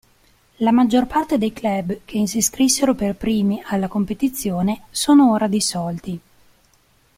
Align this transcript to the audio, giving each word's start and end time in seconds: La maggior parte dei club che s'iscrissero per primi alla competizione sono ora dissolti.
La 0.55 0.71
maggior 0.71 1.05
parte 1.05 1.37
dei 1.37 1.53
club 1.53 1.99
che 2.05 2.25
s'iscrissero 2.25 2.95
per 2.95 3.13
primi 3.15 3.61
alla 3.63 3.87
competizione 3.87 4.85
sono 4.89 5.29
ora 5.29 5.45
dissolti. 5.47 6.19